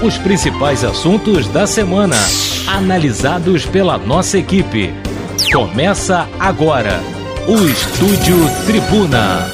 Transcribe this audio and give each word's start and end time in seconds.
Os 0.00 0.16
principais 0.16 0.84
assuntos 0.84 1.48
da 1.48 1.66
semana, 1.66 2.14
analisados 2.68 3.66
pela 3.66 3.98
nossa 3.98 4.38
equipe. 4.38 4.94
Começa 5.52 6.28
agora 6.38 7.00
o 7.48 7.66
Estúdio 7.66 8.36
Tribuna. 8.64 9.44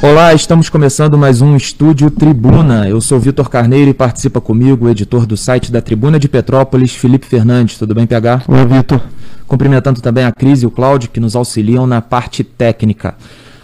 Olá, 0.00 0.32
estamos 0.32 0.68
começando 0.68 1.18
mais 1.18 1.42
um 1.42 1.56
Estúdio 1.56 2.12
Tribuna. 2.12 2.88
Eu 2.88 3.00
sou 3.00 3.18
Vitor 3.18 3.50
Carneiro 3.50 3.90
e 3.90 3.94
participa 3.94 4.40
comigo 4.40 4.86
o 4.86 4.88
editor 4.88 5.26
do 5.26 5.36
site 5.36 5.72
da 5.72 5.82
Tribuna 5.82 6.20
de 6.20 6.28
Petrópolis, 6.28 6.94
Felipe 6.94 7.26
Fernandes. 7.26 7.76
Tudo 7.76 7.92
bem, 7.92 8.06
PH? 8.06 8.44
Olá, 8.46 8.64
Vitor. 8.64 9.00
Cumprimentando 9.48 10.00
também 10.00 10.24
a 10.24 10.30
Cris 10.30 10.62
e 10.62 10.66
o 10.66 10.70
Cláudio, 10.70 11.10
que 11.10 11.18
nos 11.18 11.34
auxiliam 11.34 11.88
na 11.88 12.00
parte 12.00 12.44
técnica. 12.44 13.16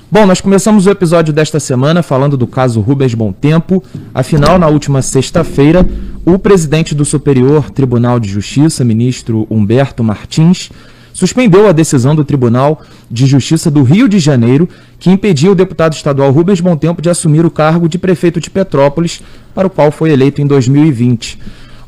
Bom, 0.09 0.25
nós 0.25 0.41
começamos 0.41 0.87
o 0.87 0.91
episódio 0.91 1.35
desta 1.35 1.59
semana 1.59 2.01
falando 2.01 2.37
do 2.37 2.47
caso 2.47 2.81
Rubens 2.81 3.13
Tempo. 3.41 3.83
Afinal, 4.15 4.57
na 4.57 4.69
última 4.69 5.03
sexta-feira, 5.03 5.85
o 6.25 6.39
presidente 6.39 6.95
do 6.95 7.05
Superior 7.05 7.71
Tribunal 7.71 8.21
de 8.21 8.29
Justiça, 8.29 8.85
ministro 8.85 9.49
Humberto 9.51 10.05
Martins, 10.05 10.71
suspendeu 11.13 11.69
a 11.69 11.73
decisão 11.73 12.15
do 12.15 12.25
Tribunal 12.25 12.83
de 13.11 13.27
Justiça 13.27 13.69
do 13.69 13.83
Rio 13.83 14.09
de 14.09 14.21
Janeiro, 14.21 14.69
que 15.01 15.11
impedia 15.11 15.51
o 15.51 15.57
deputado 15.57 15.95
estadual 15.95 16.31
Rubens 16.31 16.61
Tempo 16.79 17.03
de 17.03 17.11
assumir 17.11 17.45
o 17.45 17.51
cargo 17.51 17.89
de 17.89 17.99
prefeito 17.99 18.41
de 18.41 18.49
Petrópolis, 18.49 19.21
para 19.53 19.67
o 19.67 19.71
qual 19.71 19.91
foi 19.91 20.13
eleito 20.13 20.41
em 20.41 20.47
2020. 20.47 21.37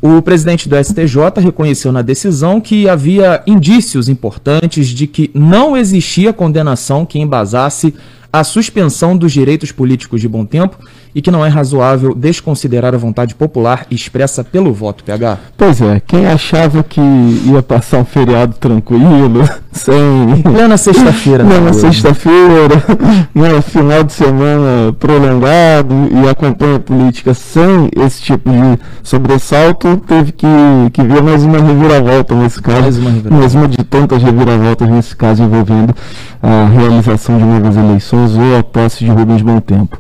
O 0.01 0.23
presidente 0.23 0.69
do 0.69 0.77
STJ 0.77 1.41
reconheceu 1.43 1.91
na 1.91 2.03
decisão 2.03 2.61
que 2.61 2.89
havia 2.89 3.43
indícios 3.47 4.09
importantes 4.09 4.87
de 4.89 5.09
que 5.09 5.29
não 5.35 5.77
existia 5.77 6.33
condenação 6.33 7.05
que 7.05 7.19
embasasse 7.19 7.93
a 8.33 8.45
suspensão 8.45 9.17
dos 9.17 9.33
direitos 9.33 9.73
políticos 9.73 10.21
de 10.21 10.29
bom 10.29 10.45
tempo 10.45 10.79
e 11.15 11.23
que 11.23 11.31
não 11.31 11.45
é 11.45 11.49
razoável 11.49 12.15
desconsiderar 12.15 12.95
a 12.95 12.99
vontade 12.99 13.35
popular 13.35 13.87
expressa 13.91 14.45
pelo 14.45 14.73
voto 14.73 15.03
PH. 15.03 15.39
Pois 15.57 15.81
é, 15.81 16.01
quem 16.07 16.27
achava 16.27 16.83
que 16.83 17.01
ia 17.01 17.63
passar 17.63 17.99
um 17.99 18.05
feriado 18.05 18.55
tranquilo, 18.61 19.49
sem. 19.73 19.97
Em 20.37 20.43
plena 20.43 20.77
sexta-feira. 20.77 21.45
Plena 21.45 21.61
né? 21.67 21.73
sexta-feira, 21.73 22.83
né, 23.35 23.61
final 23.63 24.05
de 24.05 24.13
semana 24.13 24.93
prolongado 24.93 25.95
e 26.13 26.29
a 26.29 26.35
campanha 26.35 26.79
política 26.79 27.33
sem 27.33 27.89
esse 27.97 28.21
tipo 28.21 28.51
de 28.51 28.79
sobressalto, 29.03 29.97
teve 30.07 30.33
que, 30.33 30.47
que 30.93 31.03
ver 31.03 31.23
mais 31.23 31.43
uma 31.43 31.59
reviravolta 31.59 32.35
nesse 32.35 32.61
caso. 32.61 32.83
Mais 32.83 32.99
uma 32.99 33.11
reviravolta. 33.11 33.41
Mais 33.41 33.55
uma 33.55 33.69
de 33.69 33.79
tantas 33.79 34.23
reviravoltas 34.23 34.89
nesse 34.89 35.17
caso 35.17 35.43
envolvendo 35.43 35.95
a 36.43 36.67
realização 36.67 37.39
de 37.39 37.45
novas 37.45 37.77
eleições 37.77 38.18
ou 38.19 38.59
a 38.59 38.63
posse 38.63 39.05
de 39.05 39.11
Rubens 39.11 39.43
Bom 39.43 39.61
Tempo. 39.61 39.99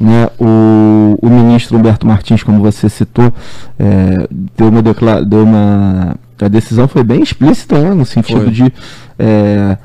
Né, 0.00 0.28
o, 0.38 1.18
o 1.20 1.28
ministro 1.28 1.76
Humberto 1.76 2.06
Martins, 2.06 2.42
como 2.42 2.60
você 2.60 2.88
citou, 2.88 3.32
é, 3.78 4.28
deu, 4.56 4.68
uma 4.68 4.80
declara, 4.80 5.24
deu 5.24 5.42
uma. 5.42 6.14
A 6.40 6.48
decisão 6.48 6.86
foi 6.86 7.02
bem 7.02 7.20
explícita, 7.20 7.76
né, 7.78 7.92
no 7.92 8.06
sentido 8.06 8.42
foi. 8.42 8.50
de 8.50 8.72
é, 9.18 9.76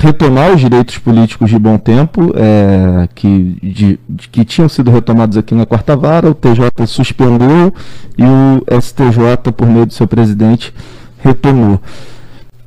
retomar 0.00 0.50
os 0.52 0.60
direitos 0.60 0.98
políticos 0.98 1.50
de 1.50 1.58
bom 1.58 1.76
tempo, 1.76 2.32
é, 2.34 3.08
que, 3.14 3.56
de, 3.62 4.00
de, 4.08 4.28
que 4.28 4.44
tinham 4.44 4.68
sido 4.68 4.90
retomados 4.90 5.36
aqui 5.36 5.54
na 5.54 5.66
quarta 5.66 5.94
vara, 5.94 6.28
o 6.28 6.34
TJ 6.34 6.86
suspendeu 6.86 7.72
e 8.16 8.24
o 8.24 8.80
STJ, 8.80 9.52
por 9.54 9.68
meio 9.68 9.86
do 9.86 9.92
seu 9.92 10.08
presidente, 10.08 10.74
retomou. 11.18 11.80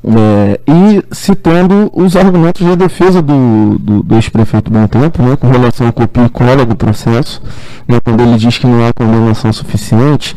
É, 0.06 0.60
e 0.68 1.16
citando 1.16 1.90
os 1.94 2.18
argumentos 2.18 2.66
da 2.68 2.76
defesa 2.76 3.22
do, 3.22 3.78
do, 3.80 4.04
do 4.04 4.16
ex-prefeito 4.16 4.70
Bom 4.70 4.86
Tempo, 4.86 5.24
né, 5.24 5.38
com 5.38 5.48
relação 5.48 5.88
ao 5.88 5.94
copia 5.94 6.26
e 6.26 6.30
cola 6.30 6.66
do 6.66 6.76
processo, 6.76 7.42
né, 7.88 8.00
quando 8.04 8.22
ele 8.22 8.38
diz 8.38 8.58
que 8.58 8.68
não 8.68 8.86
há 8.86 8.92
condenação 8.92 9.54
suficiente, 9.54 10.36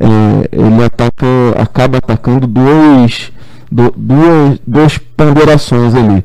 é, 0.00 0.48
ele 0.50 0.82
ataca, 0.82 1.26
acaba 1.58 1.98
atacando 1.98 2.46
dois, 2.46 3.30
do, 3.70 3.92
duas, 3.94 4.58
duas 4.66 4.98
ponderações 4.98 5.94
ali. 5.94 6.24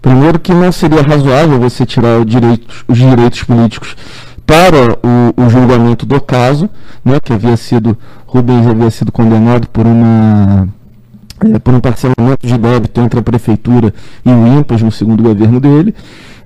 Primeiro 0.00 0.40
que 0.40 0.54
não 0.54 0.72
seria 0.72 1.02
razoável 1.02 1.60
você 1.60 1.84
tirar 1.84 2.18
os 2.18 2.98
direitos 2.98 3.42
políticos 3.42 3.94
para 4.46 4.98
o, 5.02 5.44
o, 5.44 5.50
julgamento 5.50 6.06
do 6.06 6.20
caso, 6.20 6.68
né, 7.04 7.20
que 7.22 7.32
havia 7.32 7.56
sido, 7.58 7.96
Rubens 8.26 8.66
havia 8.66 8.90
sido 8.90 9.12
condenado 9.12 9.68
por 9.68 9.86
uma 9.86 10.66
é, 11.54 11.58
por 11.58 11.74
um 11.74 11.80
parcelamento 11.80 12.46
de 12.46 12.56
débito 12.56 13.00
entre 13.00 13.20
a 13.20 13.22
prefeitura 13.22 13.92
e 14.24 14.30
o 14.30 14.58
IMPAS 14.58 14.82
no 14.82 14.92
segundo 14.92 15.22
governo 15.22 15.60
dele. 15.60 15.94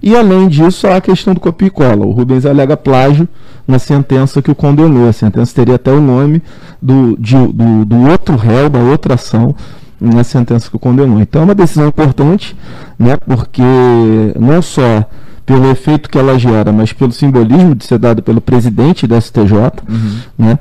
E 0.03 0.15
além 0.15 0.49
disso, 0.49 0.87
há 0.87 0.97
a 0.97 1.01
questão 1.01 1.35
do 1.35 1.41
copia 1.41 1.69
e 1.69 1.71
cola. 1.71 2.07
O 2.07 2.11
Rubens 2.11 2.47
alega 2.47 2.77
plágio 2.77 3.29
na 3.67 3.79
sentença 3.79 4.43
que 4.43 4.51
o 4.51 4.55
condenou. 4.55 5.09
A 5.09 5.13
sentença 5.13 5.55
teria 5.55 5.77
até 5.77 5.91
o 5.91 6.01
nome 6.01 6.43
do, 6.81 7.17
de, 7.19 7.35
do, 7.35 7.85
do 7.85 8.09
outro 8.09 8.37
réu, 8.37 8.69
da 8.69 8.79
outra 8.79 9.15
ação, 9.15 9.55
na 10.01 10.23
sentença 10.23 10.71
que 10.71 10.77
o 10.77 10.79
condenou. 10.79 11.21
Então 11.21 11.43
é 11.43 11.45
uma 11.45 11.55
decisão 11.55 11.89
importante, 11.89 12.57
né, 12.99 13.17
porque 13.17 13.63
não 14.39 14.61
só 14.61 15.05
pelo 15.45 15.71
efeito 15.71 16.11
que 16.11 16.19
ela 16.19 16.39
gera, 16.39 16.73
mas 16.73 16.93
pelo 16.93 17.13
simbolismo 17.13 17.75
de 17.75 17.85
ser 17.85 17.99
dado 17.99 18.23
pelo 18.23 18.41
presidente 18.41 19.07
da 19.07 19.21
STJ, 19.21 19.53
uhum. 19.89 20.19
né, 20.37 20.59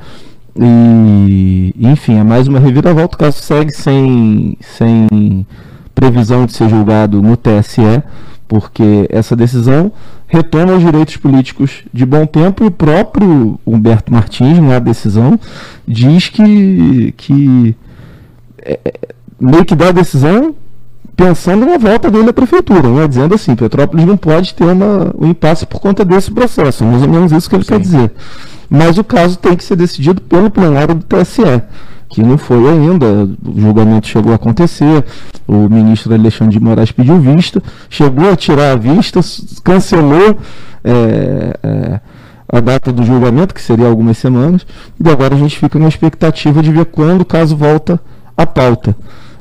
e, 0.58 1.76
enfim, 1.80 2.18
é 2.18 2.24
mais 2.24 2.48
uma 2.48 2.60
reviravolta. 2.60 3.16
O 3.16 3.20
caso 3.20 3.40
segue 3.40 3.72
sem, 3.72 4.58
sem 4.62 5.46
previsão 5.94 6.46
de 6.46 6.54
ser 6.54 6.70
julgado 6.70 7.22
no 7.22 7.36
TSE, 7.36 8.02
porque 8.48 9.08
essa 9.10 9.36
decisão 9.36 9.92
retoma 10.28 10.74
os 10.74 10.84
direitos 10.84 11.18
políticos 11.18 11.84
de 11.94 12.06
bom 12.06 12.26
tempo 12.26 12.64
e 12.64 12.68
o 12.68 12.72
próprio 12.72 13.60
Humberto 13.66 14.14
Martins, 14.14 14.60
na 14.60 14.80
decisão, 14.80 15.40
diz 15.88 16.30
que, 16.30 17.14
que 17.18 17.76
é, 18.62 18.80
é, 18.84 18.94
meio 19.40 19.66
que 19.66 19.76
dá 19.76 19.90
a 19.90 19.92
decisão 19.92 20.56
pensando 21.16 21.66
na 21.66 21.78
volta 21.78 22.12
dele 22.12 22.30
à 22.30 22.34
prefeitura, 22.34 22.90
né? 22.90 23.08
dizendo 23.08 23.36
assim, 23.36 23.56
Petrópolis 23.56 24.06
não 24.06 24.18
pode 24.18 24.54
ter 24.54 24.66
uma, 24.66 25.14
um 25.18 25.28
impasse 25.28 25.66
por 25.66 25.80
conta 25.80 26.04
desse 26.04 26.32
processo, 26.32 26.84
mais 26.84 27.02
ou 27.02 27.10
menos 27.10 27.32
isso 27.32 27.50
que 27.50 27.56
ele 27.56 27.64
Sim. 27.64 27.70
quer 27.70 27.80
dizer. 27.80 28.12
Mas 28.70 28.98
o 28.98 29.03
caso 29.03 29.38
tem 29.38 29.56
que 29.56 29.64
ser 29.64 29.76
decidido 29.76 30.22
pelo 30.22 30.50
plenário 30.50 30.96
do 30.96 31.03
TSE, 31.03 31.62
que 32.09 32.22
não 32.22 32.38
foi 32.38 32.70
ainda. 32.70 33.06
O 33.46 33.59
julgamento 33.59 34.08
chegou 34.08 34.31
a 34.31 34.36
acontecer, 34.36 35.03
o 35.48 35.70
ministro 35.70 36.14
Alexandre 36.14 36.58
de 36.58 36.64
Moraes 36.64 36.92
pediu 36.92 37.20
vista, 37.20 37.62
chegou 37.90 38.30
a 38.30 38.36
tirar 38.36 38.72
a 38.72 38.75
vista, 38.75 39.20
cancelou. 39.64 40.38
É, 40.84 41.58
é, 41.64 42.00
a 42.48 42.59
data 42.59 42.92
do 42.92 43.04
julgamento, 43.04 43.54
que 43.54 43.62
seria 43.62 43.88
algumas 43.88 44.18
semanas, 44.18 44.66
e 45.04 45.09
agora 45.09 45.36
a 45.36 45.38
gente 45.38 45.58
fica 45.58 45.80
na 45.80 45.88
expectativa 45.88 46.62
de 46.62 46.72
ver 46.72 46.86
quando 46.86 47.22
o 47.22 47.25
caso 47.25 47.58
volta 47.58 48.00
à 48.38 48.46
pauta. 48.46 48.96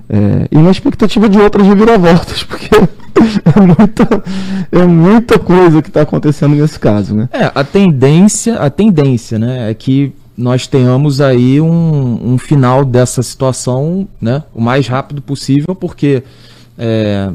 É, 0.08 0.48
e 0.50 0.58
na 0.58 0.70
expectativa 0.70 1.28
de 1.28 1.38
outras 1.38 1.66
reviravoltas, 1.66 2.42
porque 2.44 2.70
é 3.44 3.60
muita, 3.60 4.24
é 4.72 4.84
muita 4.84 5.38
coisa 5.38 5.82
que 5.82 5.88
está 5.88 6.02
acontecendo 6.02 6.54
nesse 6.54 6.78
caso, 6.78 7.14
né? 7.14 7.28
É, 7.32 7.50
a 7.54 7.64
tendência, 7.64 8.56
a 8.56 8.70
tendência, 8.70 9.38
né, 9.38 9.70
é 9.70 9.74
que 9.74 10.12
nós 10.36 10.66
tenhamos 10.66 11.20
aí 11.20 11.60
um, 11.60 12.32
um 12.34 12.38
final 12.38 12.84
dessa 12.84 13.22
situação, 13.22 14.08
né, 14.20 14.42
o 14.52 14.60
mais 14.60 14.88
rápido 14.88 15.22
possível, 15.22 15.74
porque 15.74 16.24
é, 16.76 17.30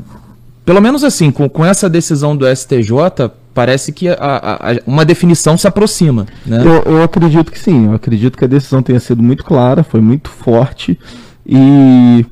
pelo 0.65 0.81
menos 0.81 1.03
assim, 1.03 1.31
com, 1.31 1.49
com 1.49 1.65
essa 1.65 1.89
decisão 1.89 2.35
do 2.35 2.45
STJ, 2.45 3.31
parece 3.53 3.91
que 3.91 4.07
a, 4.07 4.15
a, 4.19 4.71
a, 4.71 4.75
uma 4.85 5.03
definição 5.03 5.57
se 5.57 5.67
aproxima. 5.67 6.27
Né? 6.45 6.61
Eu, 6.63 6.93
eu 6.93 7.03
acredito 7.03 7.51
que 7.51 7.57
sim, 7.57 7.87
eu 7.87 7.93
acredito 7.93 8.37
que 8.37 8.45
a 8.45 8.47
decisão 8.47 8.81
tenha 8.83 8.99
sido 8.99 9.23
muito 9.23 9.43
clara, 9.43 9.83
foi 9.83 9.99
muito 9.99 10.29
forte 10.29 10.99
e 11.45 12.25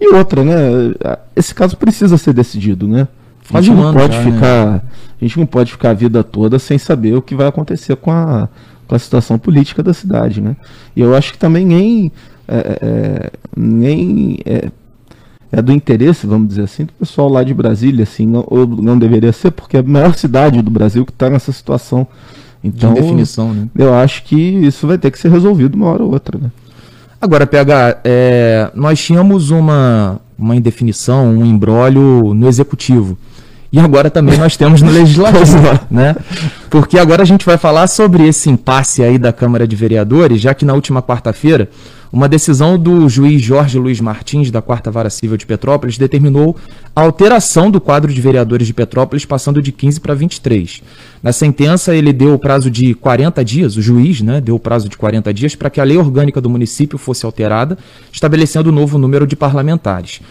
e 0.00 0.14
outra, 0.14 0.44
né? 0.44 0.94
Esse 1.34 1.54
caso 1.54 1.76
precisa 1.76 2.18
ser 2.18 2.32
decidido, 2.32 2.86
né? 2.86 3.08
A 3.52 3.60
gente 3.60 3.76
não 3.76 3.92
pode 3.92 4.14
já, 4.14 4.22
ficar, 4.22 4.66
né? 4.66 4.82
a 5.20 5.24
gente 5.24 5.38
não 5.38 5.46
pode 5.46 5.72
ficar 5.72 5.90
a 5.90 5.94
vida 5.94 6.24
toda 6.24 6.58
sem 6.58 6.78
saber 6.78 7.14
o 7.14 7.22
que 7.22 7.34
vai 7.34 7.46
acontecer 7.46 7.94
com 7.96 8.10
a, 8.10 8.48
com 8.86 8.94
a 8.94 8.98
situação 8.98 9.38
política 9.38 9.82
da 9.82 9.94
cidade, 9.94 10.40
né? 10.40 10.56
E 10.94 11.00
eu 11.00 11.14
acho 11.14 11.32
que 11.32 11.38
também 11.38 11.64
nem 11.64 12.12
é, 12.48 12.56
é, 12.56 12.78
é, 12.82 13.30
nem 13.56 14.38
é, 14.44 14.70
é, 15.50 15.62
do 15.62 15.72
interesse, 15.72 16.26
vamos 16.26 16.48
dizer 16.48 16.62
assim, 16.62 16.84
do 16.84 16.92
pessoal 16.92 17.28
lá 17.28 17.42
de 17.42 17.54
Brasília, 17.54 18.02
assim, 18.02 18.26
não, 18.26 18.44
ou 18.46 18.66
não 18.66 18.98
deveria 18.98 19.32
ser, 19.32 19.50
porque 19.50 19.76
é 19.76 19.80
a 19.80 19.82
maior 19.82 20.14
cidade 20.14 20.62
do 20.62 20.70
Brasil 20.70 21.04
que 21.04 21.12
está 21.12 21.30
nessa 21.30 21.52
situação. 21.52 22.06
Então, 22.62 22.94
de 22.94 23.00
definição, 23.00 23.52
né? 23.52 23.68
Eu 23.76 23.94
acho 23.94 24.24
que 24.24 24.36
isso 24.36 24.86
vai 24.86 24.98
ter 24.98 25.10
que 25.10 25.18
ser 25.18 25.30
resolvido 25.30 25.74
uma 25.74 25.86
hora 25.86 26.02
ou 26.02 26.12
outra, 26.12 26.38
né? 26.38 26.50
Agora, 27.26 27.44
PH, 27.44 28.02
é, 28.04 28.70
nós 28.72 29.00
tínhamos 29.00 29.50
uma, 29.50 30.20
uma 30.38 30.54
indefinição, 30.54 31.26
um 31.26 31.44
embrólio 31.44 32.32
no 32.32 32.46
executivo. 32.46 33.18
E 33.76 33.78
agora 33.78 34.08
também 34.08 34.38
nós 34.38 34.56
temos 34.56 34.80
no 34.80 34.88
Legislativo, 34.90 35.78
né? 35.90 36.16
Porque 36.70 36.98
agora 36.98 37.20
a 37.20 37.26
gente 37.26 37.44
vai 37.44 37.58
falar 37.58 37.86
sobre 37.88 38.26
esse 38.26 38.48
impasse 38.48 39.02
aí 39.02 39.18
da 39.18 39.34
Câmara 39.34 39.68
de 39.68 39.76
Vereadores, 39.76 40.40
já 40.40 40.54
que 40.54 40.64
na 40.64 40.72
última 40.72 41.02
quarta-feira 41.02 41.68
uma 42.10 42.26
decisão 42.26 42.78
do 42.78 43.06
juiz 43.06 43.42
Jorge 43.42 43.78
Luiz 43.78 44.00
Martins, 44.00 44.50
da 44.50 44.62
Quarta 44.62 44.90
Vara 44.90 45.10
Civil 45.10 45.36
de 45.36 45.44
Petrópolis, 45.44 45.98
determinou 45.98 46.56
a 46.94 47.02
alteração 47.02 47.70
do 47.70 47.78
quadro 47.78 48.10
de 48.10 48.18
vereadores 48.18 48.66
de 48.66 48.72
Petrópolis, 48.72 49.26
passando 49.26 49.60
de 49.60 49.70
15 49.72 50.00
para 50.00 50.14
23. 50.14 50.80
Na 51.22 51.30
sentença, 51.30 51.94
ele 51.94 52.14
deu 52.14 52.32
o 52.32 52.38
prazo 52.38 52.70
de 52.70 52.94
40 52.94 53.44
dias, 53.44 53.76
o 53.76 53.82
juiz 53.82 54.22
né, 54.22 54.40
deu 54.40 54.54
o 54.54 54.58
prazo 54.58 54.88
de 54.88 54.96
40 54.96 55.34
dias 55.34 55.54
para 55.54 55.68
que 55.68 55.82
a 55.82 55.84
lei 55.84 55.98
orgânica 55.98 56.40
do 56.40 56.48
município 56.48 56.96
fosse 56.96 57.26
alterada, 57.26 57.76
estabelecendo 58.10 58.70
o 58.70 58.72
novo 58.72 58.96
número 58.96 59.26
de 59.26 59.36
parlamentares. 59.36 60.22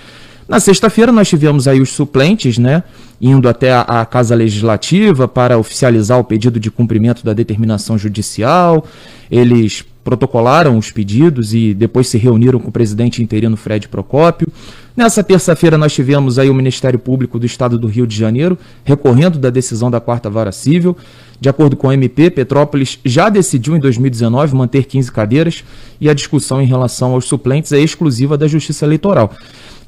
Na 0.48 0.60
sexta-feira 0.60 1.12
nós 1.12 1.28
tivemos 1.28 1.68
aí 1.68 1.82
os 1.82 1.90
suplentes, 1.90 2.58
né, 2.58 2.84
indo 3.20 3.50
até 3.50 3.74
a, 3.74 3.82
a, 3.82 4.06
Casa 4.06 4.36
Legislativa 4.36 5.28
para 5.28 5.58
oficializar 5.58 6.20
o 6.20 6.24
pedido 6.24 6.60
de 6.60 6.70
cumprimento 6.70 7.26
da 7.26 7.34
determinação 7.34 7.98
judicial. 7.98 8.86
Eles 9.32 9.84
protocolaram 10.06 10.78
os 10.78 10.92
pedidos 10.92 11.52
e 11.54 11.74
depois 11.74 12.08
se 12.08 12.18
reuniram 12.20 12.60
com 12.60 12.70
o 12.70 12.72
presidente 12.72 13.24
interino 13.24 13.58
Fred 13.58 13.90
Procópio. 13.90 14.48
Nessa 14.96 15.24
terça-feira 15.24 15.80
nós 15.80 15.94
tivemos 15.94 16.38
aí 16.38 16.48
o 16.48 16.54
Ministério 16.54 17.00
Público 17.00 17.40
do 17.40 17.46
Estado 17.46 17.78
do 17.78 17.88
Rio 17.88 18.06
de 18.06 18.16
Janeiro 18.16 18.58
recorrendo 18.84 19.40
da 19.40 19.50
decisão 19.50 19.90
da 19.90 20.00
Quarta 20.00 20.30
Vara 20.30 20.52
Civil. 20.52 20.96
De 21.42 21.50
acordo 21.50 21.76
com 21.76 21.88
o 21.88 21.92
MP, 21.92 22.30
Petrópolis 22.30 23.00
já 23.04 23.28
decidiu 23.30 23.76
em 23.76 23.80
2019 23.80 24.56
manter 24.56 24.86
15 24.86 25.12
cadeiras 25.12 25.64
e 26.00 26.08
a 26.08 26.14
discussão 26.14 26.62
em 26.62 26.68
relação 26.68 27.14
aos 27.14 27.26
suplentes 27.26 27.72
é 27.72 27.80
exclusiva 27.80 28.38
da 28.38 28.48
Justiça 28.48 28.86
Eleitoral. 28.86 29.34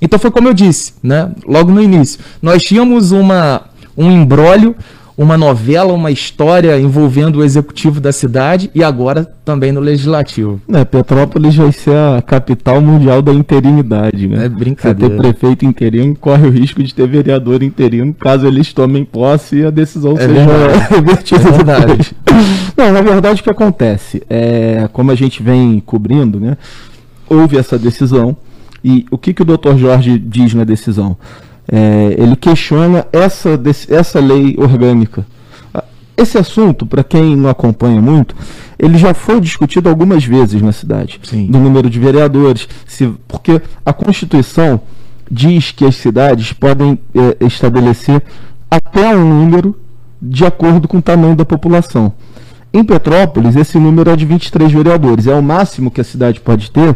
Então 0.01 0.17
foi 0.17 0.31
como 0.31 0.47
eu 0.47 0.53
disse, 0.53 0.93
né? 1.01 1.31
Logo 1.47 1.71
no 1.71 1.81
início, 1.81 2.19
nós 2.41 2.63
tínhamos 2.63 3.11
uma 3.11 3.69
um 3.95 4.11
embrólio 4.11 4.75
uma 5.17 5.35
novela, 5.35 5.91
uma 5.93 6.11
história 6.11 6.79
envolvendo 6.79 7.39
o 7.39 7.43
executivo 7.43 7.99
da 7.99 8.11
cidade 8.11 8.69
e 8.75 8.83
agora 8.83 9.25
também 9.43 9.71
no 9.71 9.79
legislativo. 9.79 10.61
É, 10.71 10.85
Petrópolis 10.85 11.55
vai 11.55 11.71
ser 11.71 11.95
a 11.95 12.21
capital 12.21 12.79
mundial 12.79 13.21
da 13.23 13.33
interinidade, 13.33 14.27
né? 14.27 14.45
É 14.45 14.49
brincadeira. 14.49 15.15
Você 15.15 15.21
ter 15.21 15.33
prefeito 15.33 15.65
interino 15.65 16.15
corre 16.15 16.47
o 16.47 16.51
risco 16.51 16.83
de 16.83 16.93
ter 16.93 17.07
vereador 17.07 17.63
interino 17.63 18.13
caso 18.13 18.45
eles 18.45 18.71
tomem 18.71 19.03
posse 19.03 19.57
e 19.57 19.65
a 19.65 19.71
decisão 19.71 20.13
é 20.17 20.27
seja 20.27 20.45
revertida. 20.95 21.41
É 21.41 21.51
verdade. 21.51 22.15
Não, 22.77 22.91
na 22.91 23.01
verdade 23.01 23.41
o 23.41 23.43
que 23.43 23.49
acontece 23.49 24.21
é, 24.29 24.87
como 24.93 25.09
a 25.09 25.15
gente 25.15 25.41
vem 25.41 25.79
cobrindo, 25.83 26.39
né? 26.39 26.55
Houve 27.27 27.57
essa 27.57 27.79
decisão 27.79 28.37
e 28.83 29.05
o 29.09 29.17
que, 29.17 29.33
que 29.33 29.41
o 29.41 29.45
doutor 29.45 29.79
Jorge 29.79 30.19
diz 30.19 30.53
na 30.53 30.63
decisão? 30.63 31.17
É, 31.69 32.15
ele 32.17 32.35
questiona 32.35 33.05
essa, 33.11 33.59
essa 33.89 34.19
lei 34.19 34.55
orgânica. 34.57 35.25
Ah, 35.73 35.83
esse 36.15 36.37
assunto, 36.37 36.85
para 36.85 37.03
quem 37.03 37.35
não 37.35 37.49
acompanha 37.49 38.01
muito, 38.01 38.35
ele 38.79 38.97
já 38.97 39.13
foi 39.13 39.39
discutido 39.41 39.89
algumas 39.89 40.23
vezes 40.23 40.61
na 40.61 40.71
cidade, 40.71 41.19
Sim. 41.23 41.47
do 41.47 41.57
número 41.57 41.89
de 41.89 41.99
vereadores, 41.99 42.67
se, 42.85 43.11
porque 43.27 43.61
a 43.85 43.91
Constituição 43.91 44.81
diz 45.29 45.71
que 45.71 45.85
as 45.85 45.95
cidades 45.95 46.53
podem 46.53 46.97
é, 47.13 47.45
estabelecer 47.45 48.23
até 48.71 49.15
um 49.15 49.39
número 49.39 49.75
de 50.21 50.45
acordo 50.45 50.87
com 50.87 50.97
o 50.97 51.01
tamanho 51.01 51.35
da 51.35 51.45
população. 51.45 52.13
Em 52.73 52.83
Petrópolis, 52.83 53.55
esse 53.55 53.77
número 53.77 54.09
é 54.09 54.15
de 54.15 54.25
23 54.25 54.71
vereadores. 54.71 55.27
É 55.27 55.33
o 55.33 55.41
máximo 55.41 55.89
que 55.89 56.01
a 56.01 56.03
cidade 56.03 56.39
pode 56.39 56.69
ter, 56.71 56.95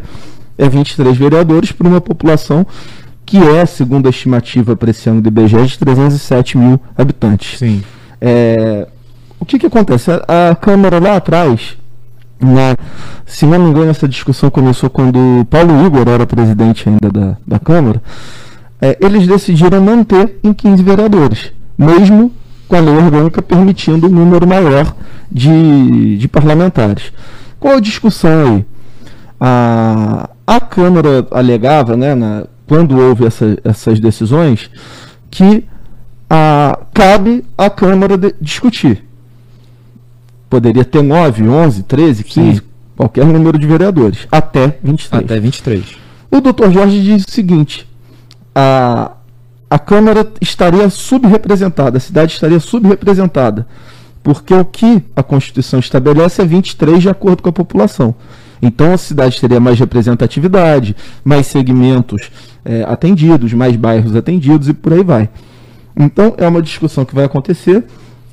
é 0.57 0.67
23 0.67 1.17
vereadores 1.17 1.71
para 1.71 1.87
uma 1.87 2.01
população 2.01 2.65
que 3.31 3.37
é, 3.37 3.65
segundo 3.65 4.07
a 4.07 4.09
estimativa 4.09 4.75
para 4.75 4.91
esse 4.91 5.09
ano 5.09 5.21
do 5.21 5.29
IBGE, 5.29 5.65
de 5.65 5.79
307 5.79 6.57
mil 6.57 6.77
habitantes. 6.97 7.59
Sim. 7.59 7.81
É, 8.19 8.85
o 9.39 9.45
que, 9.45 9.57
que 9.57 9.67
acontece? 9.67 10.11
A, 10.27 10.49
a 10.49 10.55
Câmara 10.55 10.99
lá 10.99 11.15
atrás, 11.15 11.77
na, 12.41 12.75
se 13.25 13.45
não 13.45 13.57
me 13.57 13.69
engano, 13.69 13.89
essa 13.89 14.05
discussão 14.05 14.49
começou 14.49 14.89
quando 14.89 15.47
Paulo 15.49 15.85
Igor 15.85 16.09
era 16.09 16.27
presidente 16.27 16.89
ainda 16.89 17.09
da, 17.09 17.37
da 17.47 17.57
Câmara, 17.57 18.03
é, 18.81 18.97
eles 18.99 19.25
decidiram 19.25 19.79
manter 19.79 20.37
em 20.43 20.51
15 20.51 20.83
vereadores, 20.83 21.53
mesmo 21.77 22.33
com 22.67 22.75
a 22.75 22.81
lei 22.81 22.97
orgânica 22.97 23.41
permitindo 23.41 24.07
um 24.07 24.09
número 24.09 24.45
maior 24.45 24.93
de, 25.31 26.17
de 26.17 26.27
parlamentares. 26.27 27.13
Qual 27.57 27.77
a 27.77 27.79
discussão 27.79 28.55
aí? 28.55 28.65
A, 29.39 30.29
a 30.45 30.59
Câmara 30.59 31.25
alegava, 31.31 31.95
né, 31.95 32.13
na, 32.13 32.43
quando 32.71 32.97
houve 32.97 33.25
essa, 33.25 33.57
essas 33.65 33.99
decisões, 33.99 34.71
que 35.29 35.65
a, 36.29 36.79
cabe 36.93 37.43
à 37.57 37.69
Câmara 37.69 38.17
de, 38.17 38.33
discutir. 38.39 39.03
Poderia 40.49 40.85
ter 40.85 41.01
9, 41.01 41.49
11, 41.49 41.83
13, 41.83 42.23
15, 42.23 42.55
Sim. 42.59 42.61
qualquer 42.95 43.25
número 43.25 43.59
de 43.59 43.67
vereadores, 43.67 44.25
até 44.31 44.77
23. 44.81 45.21
Até 45.21 45.37
23. 45.37 45.97
O 46.31 46.39
doutor 46.39 46.71
Jorge 46.71 47.03
diz 47.03 47.25
o 47.27 47.29
seguinte: 47.29 47.85
a, 48.55 49.17
a 49.69 49.77
Câmara 49.77 50.31
estaria 50.39 50.89
subrepresentada, 50.89 51.97
a 51.97 51.99
cidade 51.99 52.31
estaria 52.31 52.61
subrepresentada, 52.61 53.67
porque 54.23 54.53
o 54.53 54.63
que 54.63 55.03
a 55.13 55.21
Constituição 55.21 55.81
estabelece 55.81 56.41
é 56.41 56.45
23 56.45 57.01
de 57.01 57.09
acordo 57.09 57.43
com 57.43 57.49
a 57.49 57.51
população. 57.51 58.15
Então 58.61 58.93
a 58.93 58.97
cidade 58.97 59.41
teria 59.41 59.59
mais 59.59 59.77
representatividade, 59.77 60.95
mais 61.25 61.47
segmentos 61.47 62.31
é, 62.63 62.83
atendidos, 62.83 63.53
mais 63.53 63.75
bairros 63.75 64.15
atendidos 64.15 64.67
e 64.69 64.73
por 64.73 64.93
aí 64.93 65.03
vai. 65.03 65.29
Então 65.97 66.33
é 66.37 66.47
uma 66.47 66.61
discussão 66.61 67.05
que 67.05 67.15
vai 67.15 67.25
acontecer. 67.25 67.83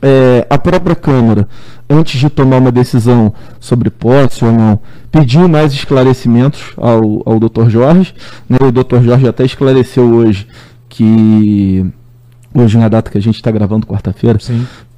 É, 0.01 0.47
a 0.49 0.57
própria 0.57 0.95
Câmara, 0.95 1.49
antes 1.91 2.21
de 2.21 2.31
tomar 2.31 2.59
uma 2.59 2.71
decisão 2.71 3.33
sobre 3.59 3.91
posse 3.91 4.45
ou 4.45 4.53
não, 4.53 4.79
pediu 5.11 5.49
mais 5.49 5.73
esclarecimentos 5.73 6.73
ao, 6.77 7.23
ao 7.27 7.41
Dr. 7.41 7.69
Jorge. 7.69 8.15
Né? 8.49 8.59
O 8.61 8.71
Dr. 8.71 9.03
Jorge 9.03 9.27
até 9.27 9.45
esclareceu 9.45 10.05
hoje 10.05 10.47
que, 10.89 11.85
hoje 12.55 12.79
na 12.79 12.89
data 12.89 13.11
que 13.11 13.19
a 13.19 13.23
gente 13.23 13.37
está 13.37 13.51
gravando, 13.51 13.87
quarta-feira, 13.87 14.39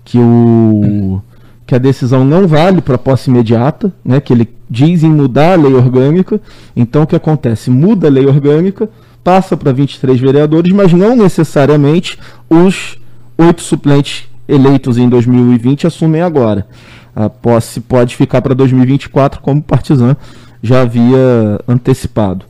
que 0.05 0.19
o 0.19 1.23
que 1.71 1.75
a 1.77 1.79
decisão 1.79 2.25
não 2.25 2.49
vale 2.49 2.81
para 2.81 2.99
posse 2.99 3.31
imediata, 3.31 3.93
né, 4.05 4.21
que 4.21 4.33
ele 4.33 4.49
diz 4.69 5.05
em 5.05 5.09
mudar 5.09 5.53
a 5.53 5.55
lei 5.55 5.73
orgânica. 5.73 6.41
Então 6.75 7.05
o 7.05 7.07
que 7.07 7.15
acontece? 7.15 7.71
Muda 7.71 8.09
a 8.09 8.11
lei 8.11 8.27
orgânica, 8.27 8.91
passa 9.23 9.57
para 9.57 9.73
23 9.73 10.19
vereadores, 10.21 10.73
mas 10.73 10.93
não 10.93 11.17
necessariamente 11.17 12.19
os 12.49 12.99
oito 13.37 13.63
suplentes 13.63 14.29
eleitos 14.49 14.99
em 14.99 15.09
2020 15.09 15.87
assumem 15.87 16.23
agora. 16.23 16.67
A 17.15 17.29
posse 17.29 17.81
pode 17.81 18.17
ficar 18.17 18.43
para 18.43 18.55
2024, 18.55 19.41
como 19.41 19.61
o 19.61 19.63
Partizan 19.63 20.17
já 20.63 20.83
havia 20.83 21.61
antecipado. 21.67 22.45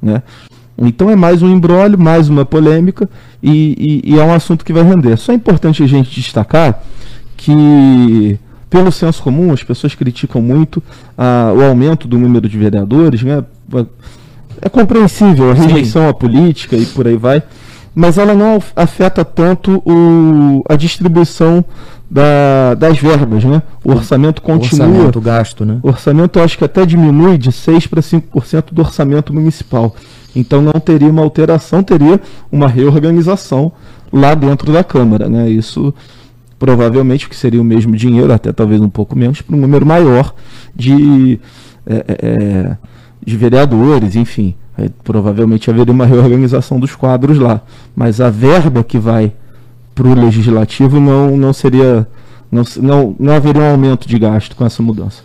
Né? 0.00 0.22
Então 0.78 1.10
é 1.10 1.16
mais 1.16 1.42
um 1.42 1.50
embrólio, 1.50 1.98
mais 1.98 2.28
uma 2.28 2.44
polêmica 2.44 3.08
e, 3.42 4.02
e, 4.04 4.14
e 4.14 4.18
é 4.18 4.24
um 4.24 4.32
assunto 4.32 4.64
que 4.64 4.72
vai 4.72 4.82
render. 4.82 5.16
Só 5.16 5.32
é 5.32 5.34
importante 5.34 5.82
a 5.82 5.86
gente 5.86 6.10
destacar 6.10 6.82
que 7.36 8.38
pelo 8.70 8.92
senso 8.92 9.20
comum, 9.22 9.52
as 9.52 9.64
pessoas 9.64 9.96
criticam 9.96 10.40
muito 10.40 10.80
ah, 11.18 11.52
o 11.54 11.62
aumento 11.62 12.06
do 12.06 12.16
número 12.16 12.48
de 12.48 12.56
vereadores, 12.56 13.22
né? 13.22 13.44
É 14.62 14.68
compreensível 14.68 15.50
a 15.50 15.54
rejeição 15.54 16.08
à 16.08 16.14
política 16.14 16.76
e 16.76 16.84
por 16.86 17.06
aí 17.06 17.16
vai, 17.16 17.42
mas 17.94 18.18
ela 18.18 18.34
não 18.34 18.58
afeta 18.76 19.24
tanto 19.24 19.82
o, 19.84 20.62
a 20.68 20.76
distribuição 20.76 21.64
da, 22.10 22.74
das 22.74 22.98
verbas, 22.98 23.44
né? 23.44 23.62
O 23.84 23.92
orçamento 23.92 24.42
continua. 24.42 24.86
O 24.86 24.90
orçamento 24.90 25.20
gasto, 25.20 25.64
né? 25.64 25.78
O 25.82 25.88
orçamento 25.88 26.38
eu 26.38 26.44
acho 26.44 26.58
que 26.58 26.64
até 26.64 26.84
diminui 26.84 27.38
de 27.38 27.52
6 27.52 27.86
para 27.86 28.00
5% 28.00 28.72
do 28.72 28.82
orçamento 28.82 29.32
municipal. 29.32 29.94
Então 30.34 30.60
não 30.60 30.78
teria 30.80 31.08
uma 31.08 31.22
alteração, 31.22 31.82
teria 31.82 32.20
uma 32.50 32.68
reorganização 32.68 33.72
lá 34.12 34.34
dentro 34.34 34.72
da 34.72 34.82
Câmara, 34.82 35.28
né? 35.28 35.48
Isso 35.48 35.94
provavelmente 36.58 37.28
que 37.28 37.34
seria 37.34 37.60
o 37.60 37.64
mesmo 37.64 37.96
dinheiro, 37.96 38.32
até 38.32 38.52
talvez 38.52 38.80
um 38.80 38.90
pouco 38.90 39.16
menos, 39.16 39.40
para 39.40 39.56
um 39.56 39.58
número 39.58 39.86
maior 39.86 40.34
de, 40.76 41.40
é, 41.86 41.94
é, 41.94 42.16
é 42.22 42.76
de 43.24 43.36
vereadores, 43.36 44.16
enfim. 44.16 44.54
Aí, 44.76 44.88
provavelmente 45.04 45.70
haveria 45.70 45.92
uma 45.92 46.06
reorganização 46.06 46.80
dos 46.80 46.94
quadros 46.94 47.38
lá. 47.38 47.60
Mas 47.94 48.20
a 48.20 48.30
verba 48.30 48.82
que 48.82 48.98
vai 48.98 49.32
para 49.94 50.08
o 50.08 50.14
legislativo 50.14 50.98
não, 51.00 51.36
não 51.36 51.52
seria. 51.52 52.06
Não, 52.50 52.64
não, 52.78 53.16
não 53.18 53.32
haveria 53.34 53.62
um 53.62 53.70
aumento 53.70 54.08
de 54.08 54.18
gasto 54.18 54.56
com 54.56 54.64
essa 54.64 54.82
mudança. 54.82 55.22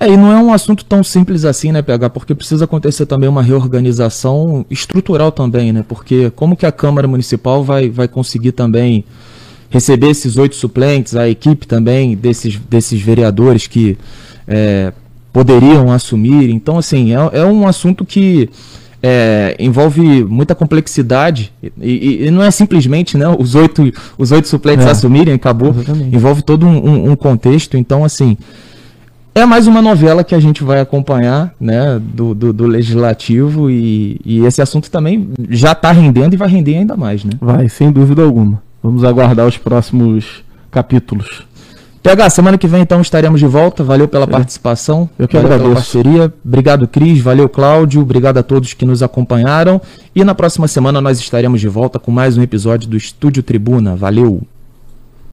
É, 0.00 0.08
e 0.08 0.16
não 0.16 0.32
é 0.32 0.42
um 0.42 0.52
assunto 0.52 0.84
tão 0.84 1.04
simples 1.04 1.44
assim, 1.44 1.70
né, 1.70 1.80
PH? 1.80 2.10
Porque 2.10 2.34
precisa 2.34 2.64
acontecer 2.64 3.06
também 3.06 3.28
uma 3.28 3.42
reorganização 3.42 4.66
estrutural 4.68 5.30
também, 5.30 5.72
né? 5.72 5.84
Porque 5.86 6.30
como 6.30 6.56
que 6.56 6.66
a 6.66 6.72
Câmara 6.72 7.06
Municipal 7.06 7.62
vai, 7.62 7.88
vai 7.88 8.08
conseguir 8.08 8.52
também 8.52 9.04
receber 9.70 10.08
esses 10.10 10.36
oito 10.36 10.56
suplentes, 10.56 11.14
a 11.14 11.28
equipe 11.28 11.66
também 11.66 12.16
desses, 12.16 12.56
desses 12.56 13.00
vereadores 13.00 13.66
que 13.66 13.96
é, 14.46 14.92
poderiam 15.32 15.90
assumir. 15.90 16.50
Então, 16.50 16.78
assim, 16.78 17.14
é, 17.14 17.40
é 17.40 17.44
um 17.44 17.66
assunto 17.66 18.04
que 18.04 18.50
é, 19.02 19.56
envolve 19.58 20.24
muita 20.24 20.54
complexidade. 20.54 21.52
E, 21.80 22.26
e, 22.26 22.30
não 22.30 22.42
é 22.42 22.50
simplesmente 22.50 23.18
né, 23.18 23.26
os 23.36 23.54
oito 23.54 23.92
os 24.16 24.30
oito 24.30 24.46
suplentes 24.46 24.86
é, 24.86 24.90
assumirem 24.90 25.34
acabou. 25.34 25.70
exatamente. 25.70 26.14
envolve 26.14 26.42
todo 26.42 26.64
um, 26.64 26.88
um, 26.88 27.10
um, 27.10 27.16
contexto. 27.16 27.76
Então 27.76 28.04
assim 28.04 28.36
é 29.34 29.46
mais 29.46 29.66
uma 29.66 29.80
novela 29.80 30.22
que 30.22 30.34
a 30.34 30.40
gente 30.40 30.62
vai 30.62 30.78
acompanhar 30.78 31.54
né, 31.58 31.98
do, 32.00 32.34
do, 32.34 32.52
do 32.52 32.66
legislativo. 32.66 33.68
E, 33.70 34.20
e, 34.24 34.44
esse 34.44 34.62
assunto 34.62 34.88
também 34.90 35.30
já 35.48 35.72
está 35.72 35.90
rendendo 35.90 36.34
e 36.34 36.36
vai 36.36 36.48
render 36.48 36.76
ainda 36.76 36.96
mais 36.96 37.24
né? 37.24 37.32
Vai 37.40 37.68
sem 37.68 37.90
dúvida 37.90 38.22
alguma. 38.22 38.62
Vamos 38.82 39.02
aguardar 39.04 39.46
os 39.46 39.56
próximos 39.56 40.44
capítulos 40.70 41.44
PH, 42.02 42.30
semana 42.30 42.58
que 42.58 42.66
vem 42.66 42.82
então 42.82 43.00
estaremos 43.00 43.38
de 43.38 43.46
volta. 43.46 43.84
Valeu 43.84 44.08
pela 44.08 44.24
é. 44.24 44.26
participação. 44.26 45.08
Eu 45.16 45.28
que 45.28 45.36
valeu 45.36 45.52
agradeço. 45.52 45.74
parceria. 45.74 46.32
Obrigado, 46.44 46.88
Cris. 46.88 47.20
Valeu, 47.20 47.48
Cláudio. 47.48 48.02
Obrigado 48.02 48.38
a 48.38 48.42
todos 48.42 48.74
que 48.74 48.84
nos 48.84 49.02
acompanharam. 49.02 49.80
E 50.14 50.24
na 50.24 50.34
próxima 50.34 50.66
semana 50.66 51.00
nós 51.00 51.20
estaremos 51.20 51.60
de 51.60 51.68
volta 51.68 51.98
com 52.00 52.10
mais 52.10 52.36
um 52.36 52.42
episódio 52.42 52.88
do 52.88 52.96
Estúdio 52.96 53.42
Tribuna. 53.42 53.94
Valeu! 53.94 54.42